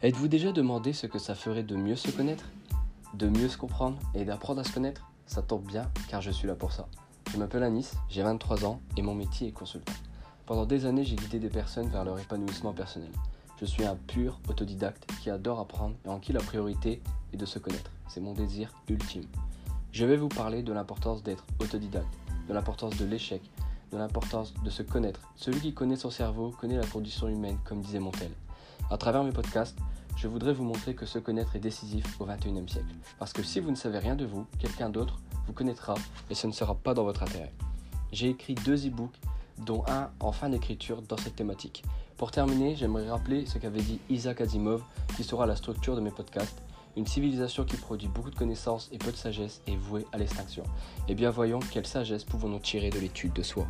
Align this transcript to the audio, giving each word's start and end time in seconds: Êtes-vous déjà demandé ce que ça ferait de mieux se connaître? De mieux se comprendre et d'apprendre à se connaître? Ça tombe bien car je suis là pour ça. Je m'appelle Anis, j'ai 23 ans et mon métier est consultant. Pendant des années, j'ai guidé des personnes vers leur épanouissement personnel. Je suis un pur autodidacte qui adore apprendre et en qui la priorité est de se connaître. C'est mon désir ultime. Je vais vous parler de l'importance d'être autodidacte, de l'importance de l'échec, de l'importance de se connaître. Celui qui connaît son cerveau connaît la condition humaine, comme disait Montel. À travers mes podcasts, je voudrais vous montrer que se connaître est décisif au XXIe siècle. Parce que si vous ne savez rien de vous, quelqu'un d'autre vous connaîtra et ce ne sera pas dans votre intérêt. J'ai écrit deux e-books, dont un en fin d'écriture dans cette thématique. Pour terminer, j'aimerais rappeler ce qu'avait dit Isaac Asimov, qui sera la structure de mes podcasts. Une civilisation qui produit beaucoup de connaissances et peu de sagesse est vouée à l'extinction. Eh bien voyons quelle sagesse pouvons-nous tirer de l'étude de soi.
Êtes-vous 0.00 0.28
déjà 0.28 0.52
demandé 0.52 0.92
ce 0.92 1.08
que 1.08 1.18
ça 1.18 1.34
ferait 1.34 1.64
de 1.64 1.74
mieux 1.74 1.96
se 1.96 2.12
connaître? 2.12 2.44
De 3.14 3.26
mieux 3.26 3.48
se 3.48 3.58
comprendre 3.58 3.98
et 4.14 4.24
d'apprendre 4.24 4.60
à 4.60 4.64
se 4.64 4.70
connaître? 4.70 5.10
Ça 5.26 5.42
tombe 5.42 5.66
bien 5.66 5.90
car 6.08 6.22
je 6.22 6.30
suis 6.30 6.46
là 6.46 6.54
pour 6.54 6.70
ça. 6.70 6.86
Je 7.32 7.36
m'appelle 7.36 7.64
Anis, 7.64 7.94
j'ai 8.08 8.22
23 8.22 8.64
ans 8.64 8.80
et 8.96 9.02
mon 9.02 9.16
métier 9.16 9.48
est 9.48 9.52
consultant. 9.52 9.92
Pendant 10.46 10.66
des 10.66 10.86
années, 10.86 11.04
j'ai 11.04 11.16
guidé 11.16 11.40
des 11.40 11.48
personnes 11.48 11.88
vers 11.88 12.04
leur 12.04 12.16
épanouissement 12.20 12.72
personnel. 12.72 13.10
Je 13.60 13.64
suis 13.64 13.84
un 13.84 13.96
pur 13.96 14.38
autodidacte 14.48 15.04
qui 15.20 15.30
adore 15.30 15.58
apprendre 15.58 15.96
et 16.04 16.08
en 16.08 16.20
qui 16.20 16.32
la 16.32 16.38
priorité 16.38 17.02
est 17.32 17.36
de 17.36 17.44
se 17.44 17.58
connaître. 17.58 17.90
C'est 18.08 18.20
mon 18.20 18.34
désir 18.34 18.72
ultime. 18.88 19.26
Je 19.90 20.04
vais 20.04 20.16
vous 20.16 20.28
parler 20.28 20.62
de 20.62 20.72
l'importance 20.72 21.24
d'être 21.24 21.44
autodidacte, 21.58 22.06
de 22.48 22.54
l'importance 22.54 22.96
de 22.98 23.04
l'échec, 23.04 23.42
de 23.90 23.98
l'importance 23.98 24.54
de 24.62 24.70
se 24.70 24.84
connaître. 24.84 25.22
Celui 25.34 25.58
qui 25.60 25.74
connaît 25.74 25.96
son 25.96 26.10
cerveau 26.10 26.54
connaît 26.60 26.78
la 26.78 26.86
condition 26.86 27.26
humaine, 27.26 27.58
comme 27.64 27.80
disait 27.80 27.98
Montel. 27.98 28.30
À 28.90 28.96
travers 28.96 29.22
mes 29.22 29.32
podcasts, 29.32 29.76
je 30.18 30.26
voudrais 30.26 30.52
vous 30.52 30.64
montrer 30.64 30.94
que 30.94 31.06
se 31.06 31.20
connaître 31.20 31.54
est 31.54 31.60
décisif 31.60 32.20
au 32.20 32.26
XXIe 32.26 32.68
siècle. 32.68 32.92
Parce 33.20 33.32
que 33.32 33.44
si 33.44 33.60
vous 33.60 33.70
ne 33.70 33.76
savez 33.76 33.98
rien 33.98 34.16
de 34.16 34.24
vous, 34.26 34.46
quelqu'un 34.58 34.90
d'autre 34.90 35.20
vous 35.46 35.52
connaîtra 35.52 35.94
et 36.28 36.34
ce 36.34 36.48
ne 36.48 36.52
sera 36.52 36.74
pas 36.74 36.92
dans 36.92 37.04
votre 37.04 37.22
intérêt. 37.22 37.52
J'ai 38.10 38.28
écrit 38.28 38.56
deux 38.56 38.88
e-books, 38.88 39.14
dont 39.58 39.84
un 39.86 40.10
en 40.18 40.32
fin 40.32 40.48
d'écriture 40.48 41.02
dans 41.02 41.16
cette 41.16 41.36
thématique. 41.36 41.84
Pour 42.16 42.32
terminer, 42.32 42.74
j'aimerais 42.74 43.08
rappeler 43.08 43.46
ce 43.46 43.58
qu'avait 43.58 43.80
dit 43.80 44.00
Isaac 44.10 44.40
Asimov, 44.40 44.82
qui 45.16 45.22
sera 45.22 45.46
la 45.46 45.54
structure 45.54 45.94
de 45.94 46.00
mes 46.00 46.10
podcasts. 46.10 46.62
Une 46.96 47.06
civilisation 47.06 47.64
qui 47.64 47.76
produit 47.76 48.08
beaucoup 48.08 48.30
de 48.30 48.36
connaissances 48.36 48.88
et 48.90 48.98
peu 48.98 49.12
de 49.12 49.16
sagesse 49.16 49.62
est 49.68 49.76
vouée 49.76 50.04
à 50.12 50.18
l'extinction. 50.18 50.64
Eh 51.06 51.14
bien 51.14 51.30
voyons 51.30 51.60
quelle 51.60 51.86
sagesse 51.86 52.24
pouvons-nous 52.24 52.58
tirer 52.58 52.90
de 52.90 52.98
l'étude 52.98 53.34
de 53.34 53.42
soi. 53.42 53.68